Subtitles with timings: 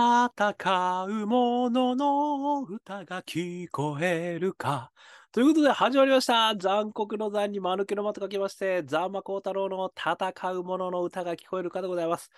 [0.00, 4.92] 戦う者の歌が聞こえるか。
[5.32, 6.54] ということで始まりました。
[6.56, 12.30] 残酷の残に間抜けの間と書きまして、ザンマコウタロウの戦う者の歌が聞こえるかでございます。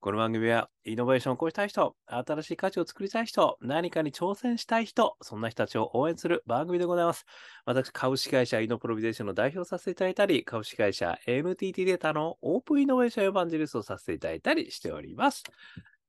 [0.00, 7.24] この番組はイノベーションを起こしたい人、新しい価値を作りたい人、何かに挑戦したい人、そんな人たちを応援する番組でございます。
[7.64, 15.44] 私、株式会社イノプロビゼーションの代表させていただいたり、株式会社 NTT データのオープンイノベーションエヴァンジェリストをさせていただいたりしております。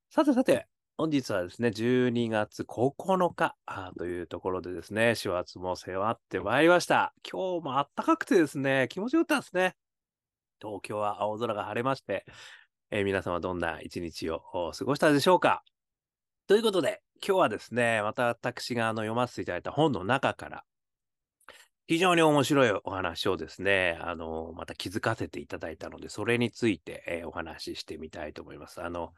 [0.10, 0.68] さてさて、
[1.00, 3.56] 本日はですね、12月9日
[4.00, 7.14] というところでですね、師走も迫ってまいりました。
[7.24, 9.76] 今日も暖かくてですね、気持ちよかったですね。
[10.60, 12.26] 東京は青空が晴れまして、
[12.90, 15.64] えー皆様どんな一日を過ごしたでしょうか
[16.48, 20.64] ということで、今日はですね、また私があの読ませていただいた本の中から、
[21.86, 28.82] 非常に面白いお話をですね、あの、また気づかせていただいたので、それについて、えーお話ししてみたいと思います。
[28.82, 29.14] あの、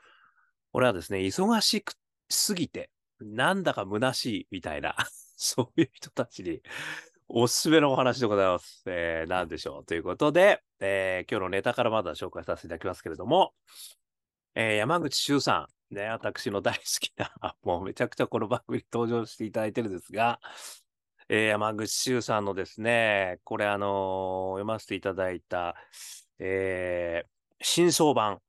[0.73, 1.93] 俺はですね、忙しく
[2.29, 4.95] すぎて、なんだか虚しいみたいな、
[5.35, 6.61] そういう人たちに
[7.27, 8.83] おすすめのお話でございます。
[8.88, 9.85] えー、なんでしょう。
[9.85, 13.53] ということで、えー今日のネタからまだ紹介させていただきますけれども、
[14.55, 17.31] えー山口周さん、ね、私の大好きな、
[17.63, 20.39] もうめちゃくちゃこの番組に登場していただいてるんですが、
[21.29, 25.75] えー山口周さんのですね、これあのー読ませていただいた、
[26.39, 27.29] えー
[27.61, 28.41] 新装版、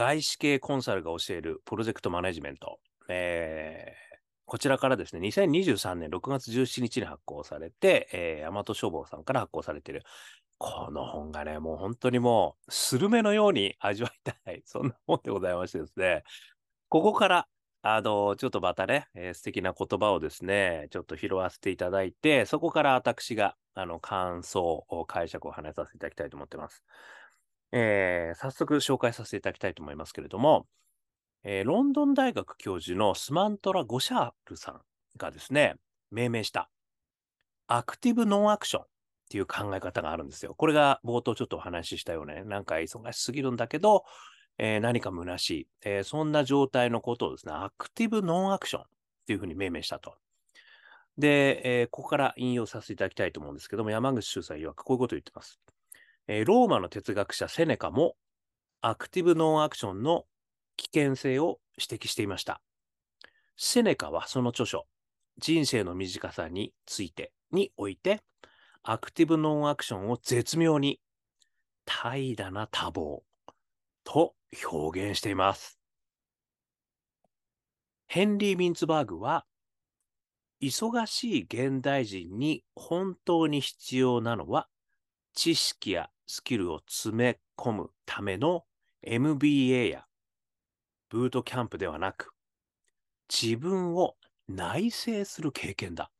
[0.00, 2.80] 外資系コンサルが教えるプロジェクトマネジメント。
[3.08, 4.10] えー
[4.46, 10.02] こちらからですね、2023年6月17日に発行されて、えー、大和書房さんから発行されている。
[10.58, 16.24] この本がね、もう本当にもう、スルメのように 味わいたい、そんな本でございましてですね、
[16.88, 17.48] ここから、
[17.82, 26.82] あの、ちょっとまたね、えー素敵な言葉をですね、ちょっと拾わせていただいて、そこから私が、あの、感想、解釈を話させていただきたいと思ってます。
[27.72, 30.66] えー早速紹介させていただきたいと思いますけれども、
[31.44, 34.80] えーロンドン大学教授のスマントラ・ゴシャールさん
[35.16, 35.76] がですね、
[36.10, 36.70] 命名した
[37.66, 38.86] アクティブ・ノンアクションっ
[39.30, 40.54] ていう考え方があるんですよ。
[40.54, 44.04] これが冒頭ちょっとお話ししたようね、なんか忙しすぎるんだけど、
[44.58, 48.86] えー何か虚しい、えーそんな状態のことをですね、アクティブ・ノンアクションっ
[49.26, 50.16] ていうふうに命名したと。
[51.18, 55.60] で、えーここから引用させていただきたいと思うんですけども、山口周さん曰くこういうことを言ってます。
[56.32, 58.14] えーローマの哲学者セネカも
[58.80, 60.26] アクティブ・ノンアクションの
[60.76, 62.62] 危険性を指摘していました。
[63.56, 64.86] セネカはその著書、
[65.38, 68.20] 人生の短さについてにおいて、
[68.84, 71.00] アクティブ・ノンアクションを絶妙に
[71.84, 73.22] 怠惰な多忙
[74.04, 74.34] と
[74.70, 75.80] 表現しています。
[78.06, 79.46] ヘンリー・ミンツバーグは、
[80.62, 84.68] 忙しい現代人に本当に必要なのは、
[85.34, 88.64] 知識やスキルを詰め込むための
[89.02, 90.06] MBA や
[91.08, 92.32] ブートキャンプではなく、
[93.28, 94.16] 自分を
[94.48, 96.10] 内省する経験だ。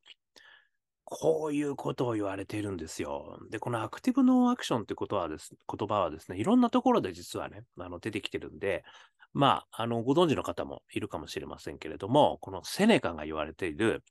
[1.03, 3.37] こういうことを言われているんですよ。
[3.49, 8.85] で、このアクティブノンアクションってことはです、言葉はですね、いろんなところで実はね、あの出てきてるんで、
[9.33, 14.03] まあ、あの、ご存知の方もいるかもしれませんけれども、このセネカが言われている、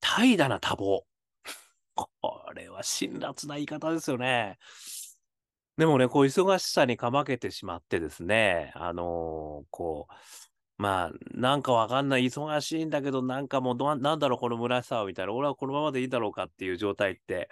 [0.00, 1.07] 怠惰な多忙。
[1.98, 4.58] これは辛辣な言い方ですよね。
[5.76, 10.12] でもね、こう、忙しさにかまけてしまってですね、あのーこう、
[10.82, 17.48] まあ、なんかわかんない、忙しいんだけど、なんかもうど、なんだろう、この虚しさは、みたいな、俺はこのままでいいだろうかっていう状態って、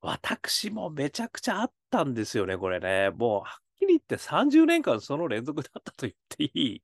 [0.00, 3.10] 私もめちゃくちゃあったんですよね、これね。
[3.10, 6.82] もう、はっきり言って30年間その連続だったと言っていい。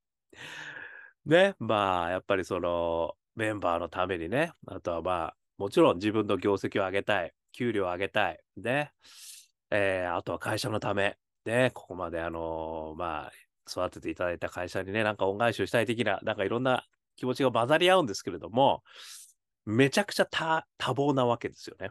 [1.26, 8.90] ね、まあ、やっぱりその、メンバーのためにね、あとはまあ、もちろん自分の業績を上げたい、給料を上げたい、ね、
[9.70, 13.32] えーあとは会社のため、ね、ここまであのーまあ、
[13.70, 16.84] 育てていただいた会社にね、なんか恩返しをしたい的な、なんかいろんな
[17.14, 18.82] 気持ちが混ざり合うんですけれども、
[19.64, 21.90] めちゃくちゃ多忙なわけですよね。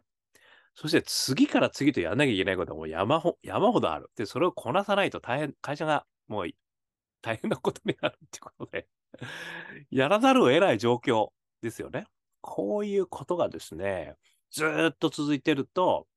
[0.75, 4.11] そして次から次とやんなきゃいけないことはもう山ほ山ほどある。
[4.17, 6.49] で、それをこなさないと大変、会社がもう
[7.21, 8.89] 大変なことになるってことで、
[9.91, 11.29] やらざるを得ない状況
[11.62, 12.07] ですよね。
[12.41, 14.15] こういうことがですね、
[14.51, 16.07] ずっと続いてると、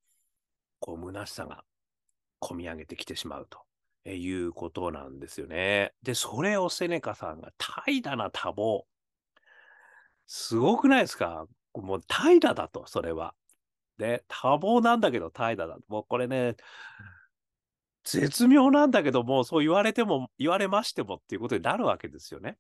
[0.81, 1.65] こう、虚しさが
[2.41, 5.93] 込み上げてきてしまうということなんですよね。
[6.03, 8.83] で、それをセネカさんが怠惰な多忙。
[10.27, 11.47] すごくないですか？
[11.75, 13.35] もう怠惰だと、それは。
[13.99, 15.83] で、多忙なんだけど怠惰だと。
[15.89, 16.57] もうこれね、
[18.05, 22.59] 絶妙なんだけどもう、そう言われても、言われましてもっていうことになるわけですよね。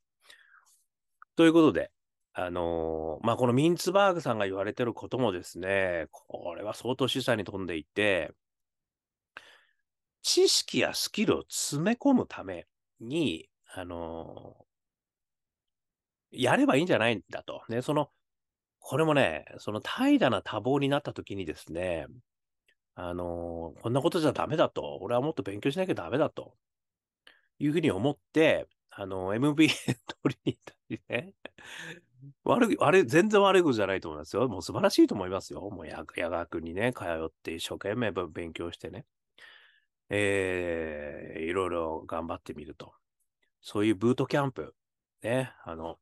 [1.37, 1.91] ということで、
[2.37, 8.33] あのーまあ、このミンツバーグさんが言われてることもですね、これは相当示唆に富んでいて、
[10.23, 12.67] 知識やスキルを詰め込むため
[12.99, 14.67] に、あの
[16.31, 17.63] やればいいんじゃないんだと。
[17.69, 18.11] ね、その、
[18.81, 22.07] これもね、その怠惰な多忙になった時にですね、
[22.97, 24.99] あのーこんなことじゃダメだと。
[25.03, 26.57] 俺はもっと勉強しなきゃダメだと。
[27.59, 31.35] いうふうに思って、あの、MBA 取りに行ったりね。
[32.45, 34.49] 悪い、あれ、全然悪いことじゃないと思いますよ。
[34.49, 35.61] もう素晴らしいと思いますよ。
[35.61, 39.07] もう夜学にね、通って一生懸命勉強してね。
[40.11, 42.93] えー、いろいろ頑張ってみると。
[43.61, 44.75] そういうブートキャンプ。
[45.23, 45.99] ね、あの、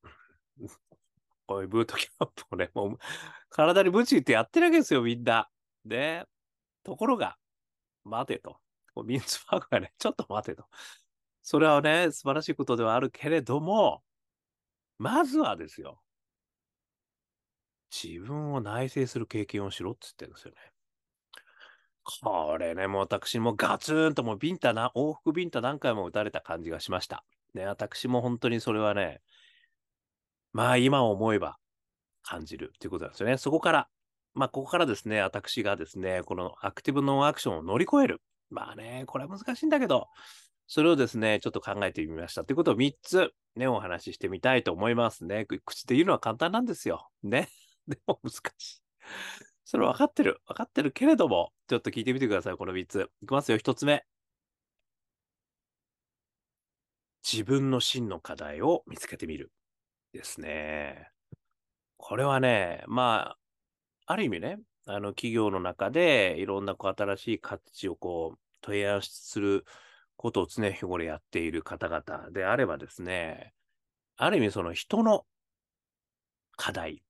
[1.46, 2.98] こういうブートキャンプをね、もう
[3.50, 5.48] 体に鞭打ってやってるわけですよ、みんな。
[5.84, 6.24] ね。
[6.82, 7.38] ところが、
[8.04, 8.58] 待てと。
[9.04, 10.66] ミンツバーグがね、ちょっと待てと。
[11.42, 14.02] それはね、素晴らしいことではあるけれども、
[14.98, 16.00] まずはですよ。
[17.92, 20.56] 自分を内省する経験をしろって言ってるんですよね。
[22.04, 27.24] これね、もう私もガツンともうビンタな、往復ビンタ何回も打たれた感じがしました。
[27.54, 29.20] ね、私も本当にそれはね、
[30.52, 31.58] まあ今思えば
[32.22, 33.36] 感じるっていうことなんですよね。
[33.36, 33.88] そこから、
[34.34, 38.22] まあここからですね、私がですね、このアクティブノンアクションを乗り越える。
[38.50, 40.08] まあね、これは難しいんだけど、
[40.66, 42.44] それをですね、ちょっと考えてみました。
[42.44, 45.46] ということを3つね、お話ししてみたいと思いますね。
[45.64, 47.08] 口で言うのは簡単なんですよ。
[47.22, 47.48] ね。
[47.88, 48.82] でも難しい。
[49.64, 50.40] それ分かってる。
[50.46, 52.56] 分かってるけれども、ちょっと聞いてみてください。
[52.56, 53.10] この3つ。
[53.22, 53.58] いきますよ。
[53.58, 54.04] 1つ目。
[57.24, 59.52] 自分の真の課題を見つけてみる。
[60.12, 61.08] ですね。
[61.96, 63.36] これはね、ま
[64.06, 69.64] あ、ある意味ね、あの企業の中でいろんなこう新しい価値をこう提案する
[70.16, 73.54] ことを常日頃やっている方々であればですね、
[74.16, 75.24] ある意味その人の
[76.56, 77.02] 課題、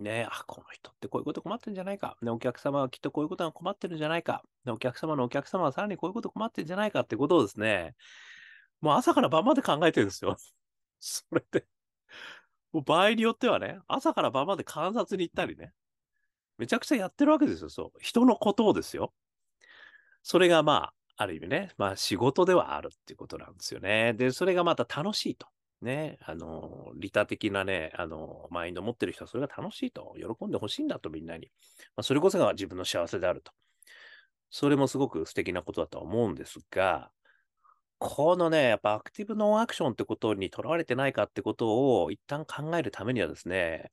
[0.00, 2.16] ね、あ、この人ってこういうこと困ってるんじゃないか。
[2.22, 4.42] ね、お客様はきっとこういうことが困ってるんじゃないか。
[4.64, 7.94] ね、お客様のお客様はさらにこういうこと困ってるんじゃないかってことをですね、
[8.80, 10.36] もう朝から晩まで考えてるんですよ。
[11.00, 11.66] それで、
[12.72, 15.72] もう場合によってはね、朝から晩まで観察に行ったりね、
[16.56, 17.98] めちゃくちゃやってるわけですよ、そう。
[18.00, 19.12] 人のことをですよ。
[20.22, 24.14] それがまあ、ある意味ね、まあ仕事ではあるっていうことなんですよね。
[24.14, 25.46] で、それがまた楽しいと。
[25.82, 30.14] ね、あの、利他的なね、あの、マインドを持ってる人はそれが楽しいと。
[30.16, 31.50] 喜んでほしいんだと、みんなに。
[31.96, 33.52] まあ、それこそが自分の幸せであると。
[34.50, 37.10] それもすごく素敵なことだとは思うんですが、
[37.98, 43.92] このね、やっぱアクティブノンアクションってことにとらわれてないかってことを一旦考えるためにはですね、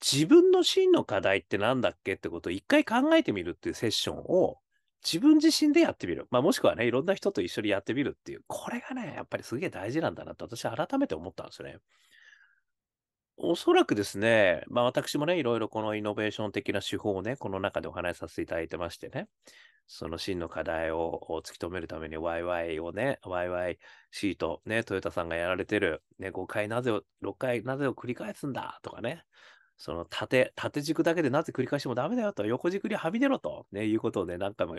[0.00, 4.61] 自分の真の課題って何だっけってことを一回考えてみるっていうセッションを
[5.04, 6.26] 自分自身でやってみる。
[6.30, 11.78] まあもしくはね、いろんな人と一緒にやってみるっていう、これがね、やっぱりすげえ大事なんだなと私改めて思ったんですよね。
[13.36, 19.28] おそらくですね、まあ私もね、いろいろこのイノベーション的な手法をね、この中でお話しさせていただいてましてね、
[19.86, 23.78] その真の課題を突き止めるために YY をね、YY
[24.10, 29.24] シート、ね、トヨタさんがやられてる、ね、5回なぜを、6回なぜを繰り返すんだとかね、
[29.76, 34.76] その縦、縦軸だけでなぜ繰り返してもダメだよと、横軸にはみ出ろと、ね、いうことをね、何回も、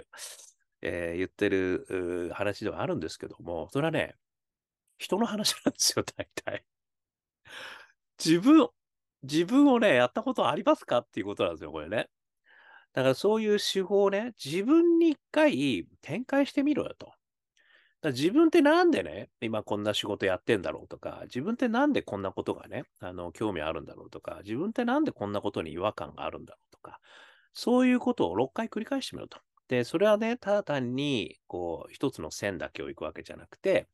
[0.82, 4.16] えー言ってる話ではあるんですけども、それはね、
[5.00, 6.66] 人の話なんですよ、 大体。
[8.24, 8.70] 自分、
[9.24, 12.10] 自分をね、やったことありますかっていうことなんですよ、これね。
[12.94, 17.14] だからそういう手法をね、自分に一回展開してみろよと。
[18.12, 27.00] 自分ってなんでね、今こんな仕事やってんだろうとか、自分ってなんでこんなことがね、あの、興味あるんだろうとか、自分ってなんでこんなことに違和感があるんだろうとか、
[27.54, 29.40] そういうことを6回繰り返してみろと。
[29.70, 33.88] で、それはね、ただ単に、こう、一つの線だけを行くわけじゃなくて、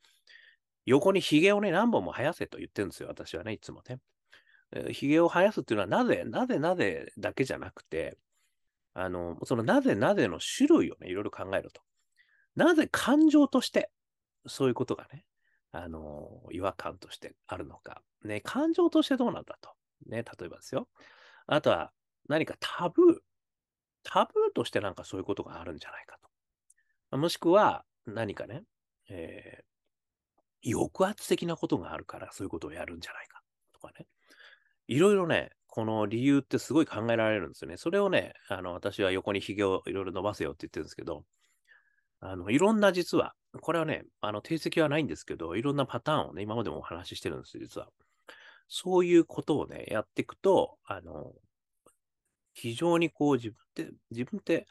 [0.85, 3.99] 横に髭をね、何本も生やせと言ってるんですよ、私はね、いつもね。
[4.91, 8.17] 髭を生やすっていうのは、なぜ、なぜ、なぜだけじゃなくて、
[8.93, 11.81] あの、そのなぜなぜの種類をね、いろいろ考えると。
[12.55, 13.91] なぜ感情として、
[14.49, 15.25] そういうことがね、
[15.71, 18.01] あの、違和感としてあるのか。
[18.23, 19.71] ね、感情としてどうなんだと。
[20.07, 20.87] ね、例えばですよ。
[21.47, 21.91] あとは、
[22.27, 23.17] 何かタブー。
[24.03, 26.17] タブーとしてなんかそういうことがあるんじゃないか
[27.11, 27.17] と。
[27.17, 28.63] もしくは、何かね、
[29.09, 33.41] えー、抑圧的なことがあるから、そういうことをやるんじゃないか。
[33.73, 34.07] とかね。
[34.87, 37.77] いろいろね、この理由ってすごい考えられるんですよね。
[37.77, 41.25] それをね、あの、私は横に髭をいろいろ伸ばせよって言ってるんですけど、
[42.21, 47.89] あの、いろんな実は、これはね、あの、定石はないんですけど、いろんなパターンをね、今までもお話ししてるんですよ、実は。
[48.67, 51.33] そういうことをね、やっていくと、あの、
[52.53, 54.67] 非常にこう自分って、自分って、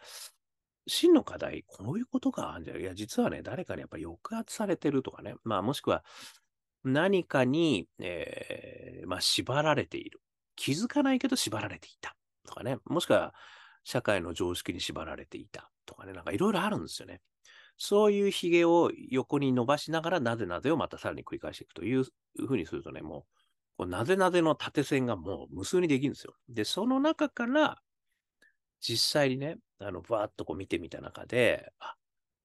[0.86, 6.04] 真の課題、こういうことがあるんじゃないいや、実はね、誰かにやっぱり抑圧されてるとかね、まあ、もしくは、
[6.84, 10.20] 何かに、えー、まあ、縛られている。
[10.56, 12.16] 気づかないけど縛られていた。
[12.46, 12.78] とかね。
[12.84, 13.34] もしくは、
[13.84, 15.70] 社会の常識に縛られていた。
[15.86, 16.12] とかね。
[16.12, 17.20] なんかいろいろあるんですよね。
[17.78, 23.26] そういう髭を横に伸ばしながら、なぜなぜをまたさらに繰り返していくというふうにするとね、も
[23.78, 26.34] う、なぜなぜの縦線がもう無数にできるんですよ。
[26.48, 27.80] で、その中から、
[28.80, 31.94] 実際にね、あの、バーっとこう見てみた中で、あ、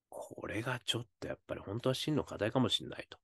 [0.10, 3.18] これがちょっとやっぱり本当は真の課題かもしれないと。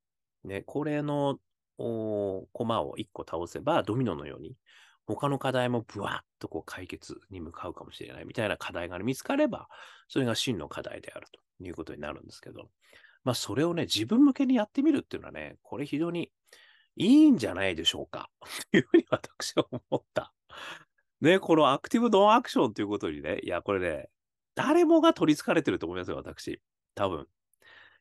[0.44, 1.40] ね、これの、
[1.78, 4.58] おコマを1個倒せば、ドミノのように、
[5.06, 9.70] 他の課題もブワッとこう解決に向かうかもしれないみたいな課題が、見つかれば、
[10.08, 12.70] それが真の課題であるということになるんですけど、
[13.24, 16.32] まあそれをね、自分向けにやってみるっていうのはね、これ非常に
[16.96, 18.30] いいんじゃないでしょうか。
[18.72, 20.34] というふうに私は思った。
[21.22, 24.10] ね、このアクティブノンアクションということにね、いや、これね、
[24.56, 26.62] 誰もが取り憑かれてると思いますよ、私。
[26.96, 27.28] 多分。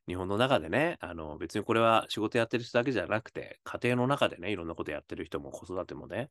[0.06, 6.30] 日本の中でね、あの、別にこれは仕事やってる人だけじゃなくて、家庭の中でね、いろんなことやってる人も子育てもね、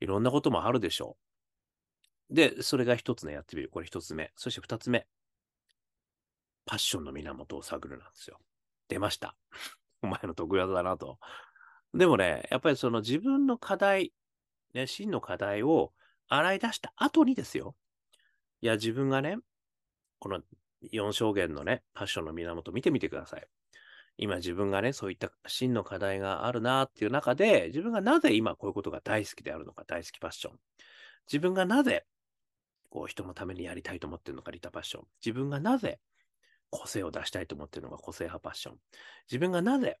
[0.00, 1.16] いろんなこともあるでしょ
[2.30, 2.34] う。
[2.34, 3.70] で、それが一つね、やってみる。
[3.70, 4.32] これ一つ目。
[4.36, 5.06] そして二つ目。
[6.66, 8.38] パッションの源を探るなんですよ。
[8.88, 9.36] 出ました。
[10.02, 11.18] お前の得意技だなと。
[11.92, 14.12] でもね、やっぱりその自分の課題、
[14.72, 15.92] ね、真の課題を
[16.28, 17.76] 洗い出した後にですよ。
[18.60, 19.38] いや、自分がね、
[20.18, 20.42] この
[20.92, 23.46] 4証言のね、パッションの源見てみてください。
[24.16, 30.58] 今自分がね、そういった真の課題があるなっていう中で、自分がなぜ今こういうことが大好きであるのか、大好きパッション。
[31.26, 32.06] 自分がなぜ、
[32.90, 35.06] こう人のためにやりたいと思ってるのか、リタパッション。
[35.24, 35.98] 自分がなぜ
[36.74, 38.78] 個性を出したいと思っているのか、個性派パッション。
[39.30, 40.00] 自分がなぜ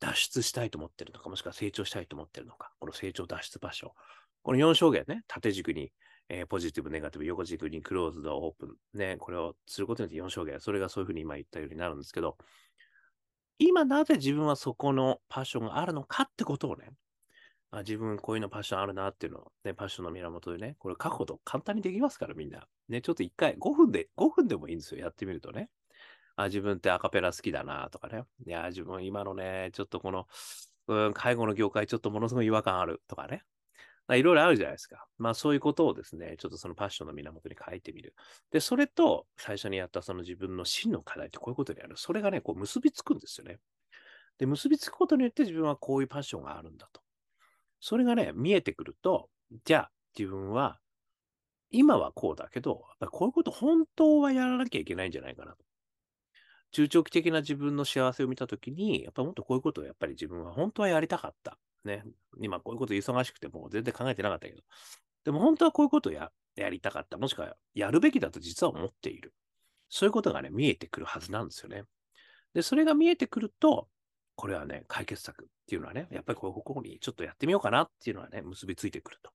[0.00, 3.92] 脱出したいと思っているのか、もしくは成長したいと思っているのか、この成長脱出パッション。
[4.42, 5.92] この4証言ね、縦軸に、
[6.30, 8.98] えーポジティブ、ネガティブ、横軸にクローズド、オープン。
[8.98, 10.58] ね、これをすることによって4証言。
[10.60, 12.38] それがそういうふうに今言ったようになるんですけど、
[13.58, 16.92] 今なぜ自分はそこのパッションがあるのかってことをね、
[17.70, 22.66] あ自分こういうのパッションあるなっていうのを、ね、パッションの源でね、これ書くこと簡単にできますからみんな。
[22.88, 25.00] ね、ちょっと一回5分で、5分でもいいんですよ。
[25.00, 25.68] やってみるとね。
[26.36, 28.22] あ、自分ってアカペラ好きだなとかね。
[28.46, 30.26] いや、自分今のね、ちょっとこの、
[30.88, 33.42] うん、介護の業界ちょっとものすごい違和感あるとかね。
[34.14, 35.08] いろいろあるじゃないですか。
[35.18, 38.14] まあそういうことをですね、ちょっとそのパッションの源に書いてみる。
[38.52, 41.96] で、それと最初にやったその自分の真の課題ってこういうことである。
[41.96, 43.58] それがね、こう結びつくんですよね。
[44.38, 47.00] で、結びつくことによって自分はこういうパッションがあるんだと。
[47.80, 49.28] それがね、見えてくると、
[49.64, 50.78] じゃあ自分は
[51.70, 55.65] 今はこうだけど、やっぱこういうこと本当はやらなきゃいけないんじゃないかなと。
[56.72, 61.58] 中長期的な自分の幸せを見たときに、やっぱりもっとこういうことをやっぱり自分は本当はやりたかった。
[61.84, 62.04] ね。
[62.40, 64.62] 今こういうこと忙しくてもう全然考えてなかったけど。
[65.24, 67.16] でも本当はこういうことをややりたかった。
[67.18, 69.32] もしくはやるべきだと実は思っている。
[69.88, 71.84] そういうことがね、見えてくるはずなんですよね。
[72.54, 73.88] で、それが見えてくると、
[74.34, 79.30] これはね、解決策っていうのはね、やっぱりこうここにちょっとやってみようかなっていうのはね、結びついてくると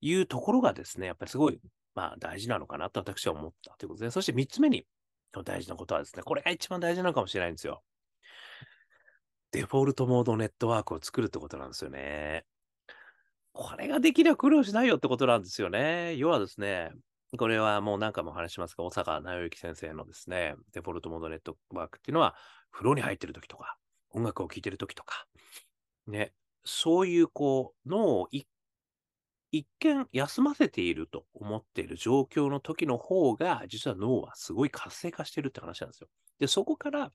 [0.00, 1.60] いうところがですね、やっぱりすごい、
[1.94, 4.86] まあ大事なのかなと私は思ったということで、そして3つ目に
[5.44, 7.82] 大事なことはですね、これが一番大事なのかもしれないんですよ。
[9.52, 12.44] デフォルトモードネットワークを作るってことなんですよね。
[13.52, 16.16] これができれば苦労しないよってことなんですよね。
[16.16, 16.92] 要はですね、
[17.36, 22.36] これはもう何回も話しますが、大阪直之先生のですね、デフォルトモードネットワークっていうのは、
[22.70, 23.76] 風呂に入ってる時とか、
[24.10, 25.26] 音楽を聴いてる時とか、
[26.06, 26.32] ね、
[26.64, 28.46] そういうこう、脳を一
[29.50, 36.08] 一見休ませていると思っている状況の時の方が、実は脳はすごい活性化してるって話なんですよ。
[36.38, 37.12] で、そこから、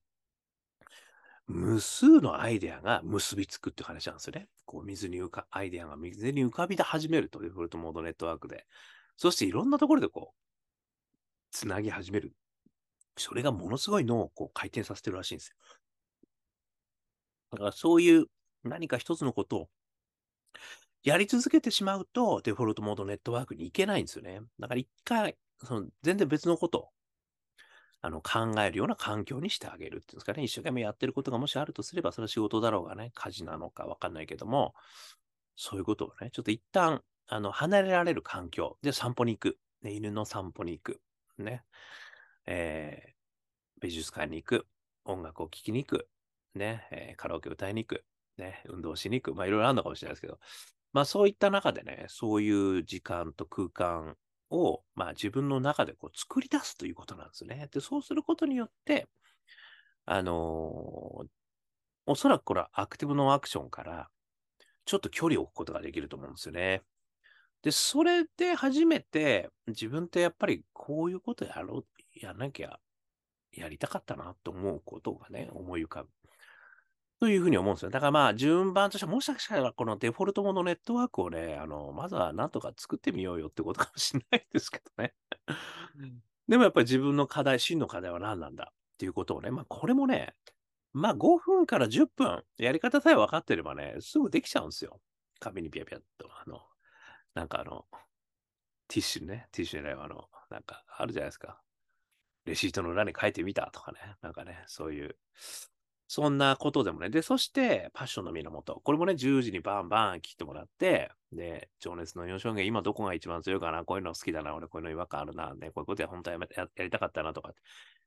[1.45, 4.47] 無数のアイデアが結びつくって話なんですよね。
[4.65, 8.65] こう、水に浮か、アイデアが水に浮かび出始めると、デフォルトモードネットワークで。
[9.17, 10.37] そしていろんなところでこう、
[11.51, 12.35] つなぎ始める。
[13.17, 15.55] それがものすごい脳をこう回転させてるらしいんですよ。
[17.51, 18.25] だからそういう
[18.63, 19.69] 何か一つのことを
[21.03, 24.41] やり続けてしまうと、デフォルトモードネットワークに行けないんですよね。
[24.59, 26.89] だから一回、その全然別のことを
[28.01, 30.43] あの考えるような環境にしてあげるっていうんですかね。
[30.43, 34.73] 一生懸命やってることがもしあるとすれば、それは仕事だろうがね、家事なのかわかんないけども、
[35.55, 39.57] そういうことをね、ちょっと一旦、あの、離れられる環境で散歩に行く。
[39.83, 41.01] ね、犬の散歩に行く。
[41.37, 41.63] ね。
[42.45, 43.13] えー
[43.81, 44.67] 美術館に行く。
[45.03, 46.07] 音楽を聴きに行く。
[46.55, 46.87] ね。
[46.91, 48.05] えーカラオケ歌いに行く。
[48.37, 48.63] ね。
[48.65, 49.35] 運動しに行く。
[49.35, 50.39] まあ、いろいろあるのかもしれないですけど。
[50.93, 54.15] まあ、そういった中でね、そういう時間と空間
[54.49, 57.67] を、まあ、自分の中でこう作り出すということなんですね。
[57.71, 59.07] で、そうすることによって、
[60.05, 61.27] あのー
[62.05, 64.09] おそらくこれはアクティブノンアクションから、
[64.85, 66.81] ちょっと距離を置くことができると思うんですよね。
[67.61, 71.85] で、それで初めて、自分ってやっぱりこういうことやろう、
[72.19, 72.79] やらなきゃ、
[73.51, 76.09] やりたかったなと思うことがね、思い浮かぶ。
[77.23, 77.89] というふうに思うんですよ。
[77.89, 85.13] だからまあ、順番としては、もしかしたらこのデフォルトモードネットワークをね、あの、まずはなんとか作ってみようよってことかもしれないですけどね。
[86.49, 90.35] でもやっぱり自分の課題、真の課題は何なんだっていうことをね、まあこれもね、
[90.91, 94.99] まあ5分から10分、やり方さえ分かってればね、すぐできちゃうんですよ。
[95.39, 96.59] 紙にピャピャっと、あの、
[97.35, 97.85] なんかあの、
[98.89, 101.61] ティッシュね、ティッシュじゃないわ、あの、なんかあるじゃないですか。
[102.43, 105.15] レシートの裏に書いてみたとかね、なんかね、そういう、
[106.15, 107.09] そんなことでもね。
[107.09, 108.79] で、そして、パッションの源。
[108.83, 117.61] これもね、10時にバンバン切ってもらって、で、情熱の4証言、今どこが一番強いかなこういうの好きだな俺こういうの違和感あるなね、こういうことや本当はやりたかったなとかって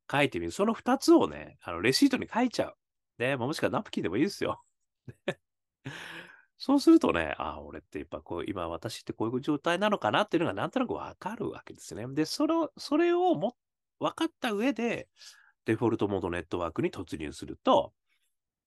[0.09, 0.53] 書いてみる。
[0.53, 2.77] その2つをね、あのレシートに書いちゃう。
[3.19, 4.63] ね、もしくはナプキンでもいいですよ。
[6.59, 12.07] そうするとね、あ、俺ってやっぱこう、今私ってこういう状態なのかなっていうのがなんとなくわかるわけですね。
[12.11, 13.57] で、その、それをも、
[13.99, 15.09] 分かった上で、
[15.67, 17.93] デフォルトモードネットワークに突入すると、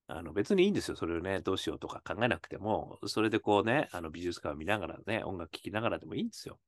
[0.08, 0.96] あの別にいいんですよ。
[0.96, 6.60] それをね、どうしようとか考えなくても、それでこうね、あの美術館を見ながらね、音楽聴きながらでもいいんですよ。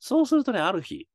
[0.00, 1.06] そうするとね、ある日、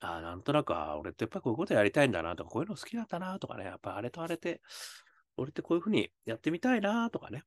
[0.00, 4.62] あなんとなく、あ俺ってやっぱこういうことやりたいんだなとか、こういうの好きだったなとかね、やっぱあれとあれって、
[5.36, 7.44] 俺ってこういうふうにやってみたいなとかね、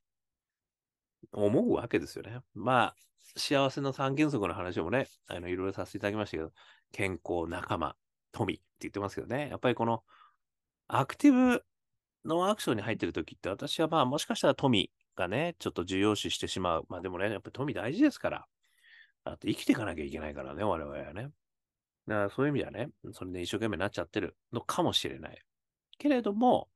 [1.34, 2.40] 思うわけですよね。
[2.54, 2.96] まあ、
[3.36, 6.52] 幸せの三原則の話もね、あのいろいろさせていただきましたけど、
[6.92, 7.96] 健康、仲間、
[8.32, 10.04] 富って言ってますけどね、やっぱりこの
[10.94, 11.64] アクティブ
[12.26, 16.86] ノーアクションに入ってる時って、私はまあもしかしたら富がね、ちょっと重要視してしまう。
[16.90, 18.46] まあでもね、やっぱ富大事ですから。
[19.24, 21.30] だって生きていかなきゃいけないからね、我々はね。
[22.08, 25.42] だからそういう意味ではね、それで一生懸命になっちゃってるのかもしれない。
[25.98, 26.68] けれども、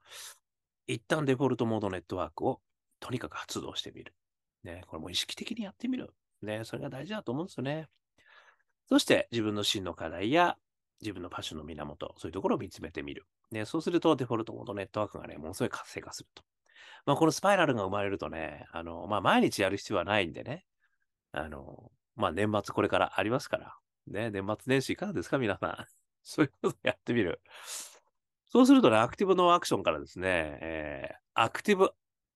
[0.88, 2.62] 一旦デフォルトモードネットワークを
[3.02, 4.14] とにかく発動してみる。
[4.64, 6.14] ね、これも意識的にやってみる。
[6.42, 7.90] ね、それが大事だと思うんですよね。
[8.88, 10.56] そして自分の真の課題や
[11.02, 13.26] 自分のパッションの源、そういうところを見つめてみる。
[13.52, 16.44] ね、そうするとデフォルトモードネットワークがね、ものすごい活性化すると。
[17.06, 20.66] まあ、このスパイラルが生まれるとね、あの、まあ、毎日やる必要はないんでね、
[21.32, 23.76] あの、まあ、年末これからありますから、
[24.08, 25.86] ね、年末年始いかがですか、皆さん。
[26.24, 27.42] そういうことやってみる。
[28.48, 31.92] そうするとね、アクティブノーアクションからですね、えー、アクティブ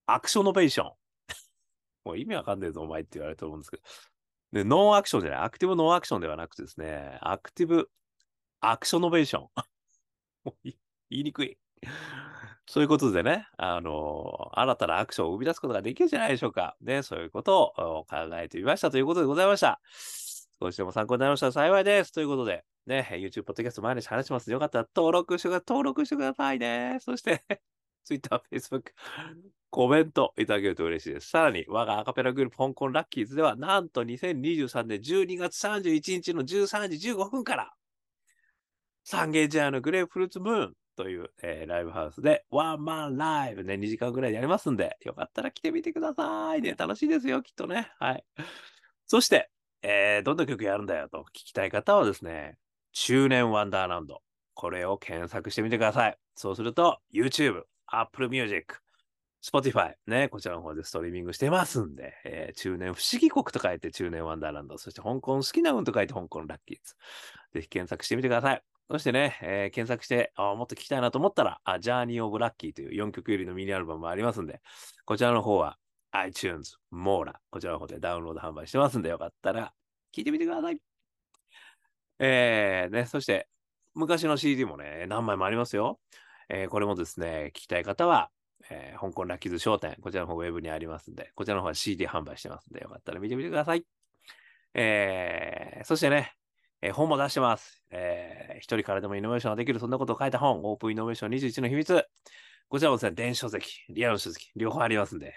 [0.05, 0.93] アクションノベーション。
[2.05, 3.83] もう意味わかんねえぞ、お前って言われると思うんですけど。
[4.51, 7.89] で、ノーアクションじゃない、アクティブノーアクションではなくてですね、アクティブ
[8.61, 9.49] アクションノベーション。
[11.09, 11.57] 言いにくい。
[12.67, 16.77] そういうことでね、あのー、新たなアクションを生み出すことができるじゃないでしょうか。
[16.81, 19.81] ね、そういうことを考えてみましたということでございました。
[20.61, 22.11] 少しでも参考になりましたら幸いです。
[22.11, 24.51] ということで、ね、YouTube、Podcast 毎日話します。
[24.51, 25.63] よかったら登録してください。
[25.67, 26.97] 登録してくださいね。
[27.01, 27.41] そして
[28.09, 28.93] ツイッター、フェイスブック、
[29.69, 31.29] コメントいただけると嬉しいです。
[31.29, 37.71] さらに、我がアカペラグループ、香港ラッキーズでは、なんと2023年12月31日の13時15分から、
[39.03, 46.75] サンゲージャーのグレープフルーツムーンという、えー、ライブハウスで、ワンマンライブね、2時間ぐらいやりますんで、よかったら来てみてくださいね。
[46.77, 47.89] 楽しいですよ、きっとね。
[47.99, 48.25] はい。
[49.07, 49.49] そして、
[49.81, 52.57] えー、どんな曲やるんだよと聞きたい方はですね、
[52.91, 54.21] 中年ワンダーランド。
[54.55, 56.17] これを検索してみてください。
[56.35, 58.75] そうすると、YouTube、Apple Music、
[59.41, 66.95] Spotify ね、こちらの方でストリーミングしてますんで、えー、中年不思議国と書いて中年ワンダーランド、そして香港好きな運と書いて香港ラッキーズ。
[67.53, 68.61] ぜひ検索してみてください。
[68.91, 74.61] そしてね、えー、検索して、あもっと聞きたいなと思ったら、あジャーニー・オブ・ラッキーという4曲入りのミニアルバムもありますんで、
[75.05, 75.77] こちらの方は
[76.11, 79.73] iTunes、モーラ、こちらの方でダウンロード販売してますんで、よかったら
[80.15, 80.81] 聞いてみてください。
[82.17, 83.47] えー、ね、そして、
[83.93, 85.99] 昔の CD もね、何枚もありますよ。
[86.49, 88.31] えー、これもですね、聞きたい方は、
[88.71, 93.85] えー、香港ラッキーズ商店、こちらの方ウェブにありますんで、こちらの方は CD 販売してますんで、よかったら見てみてください。
[94.73, 96.33] えー、そしてね、
[96.81, 97.83] えー、本も出してます。
[97.91, 102.05] えー、一人からでもイノベーションができる、そんなことを書いた本、オープンイノベーション21の秘密。
[102.69, 105.33] こちらもですね、電子書籍、リアル書籍、両方ありますんで、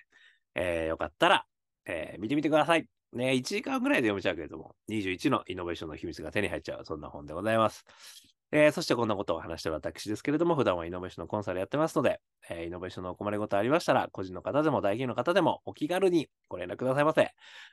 [0.54, 1.46] えー、よかったら、
[1.86, 2.86] えー、見てみてください。
[3.12, 7.84] ね、1時間ぐらいで読めちゃうけれども、21のイノベーションの秘密が手に入っちゃう、そんな本でございます。
[8.52, 17.30] えー、そしてこんなことを話してる私ですけれども、普段はイノベーションのコンサルやってますので、えー、イノベーションのお困りごとありましたら、個人の方でも大企業の方でもお気軽にご連絡くださいませ。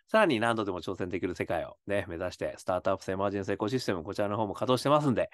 [0.07, 5.29] さらに何度でも挑戦できる世界をね、目指して、スタートアップエマージンスエコシステム、こちらの方も稼働してますんで、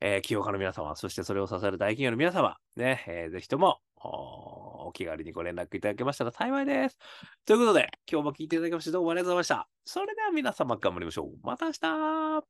[0.00, 6.98] えー、起業家の皆様、そしてそれを支える大企業の皆様、ね、えー、ぜひともお気軽にご連絡いただけましたら幸いです。
[7.44, 9.68] ということで、今日も聞いていただきましてどうもありがとうございました。
[9.84, 11.46] それでは皆様頑張りましょう。
[11.46, 12.46] また明日